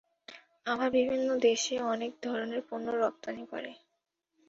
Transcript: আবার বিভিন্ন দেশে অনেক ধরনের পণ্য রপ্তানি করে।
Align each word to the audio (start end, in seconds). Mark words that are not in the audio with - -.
আবার 0.65 0.89
বিভিন্ন 0.97 1.27
দেশে 1.41 1.75
অনেক 1.93 2.11
ধরনের 2.23 2.61
পণ্য 2.69 2.87
রপ্তানি 2.97 3.43
করে। 3.51 3.71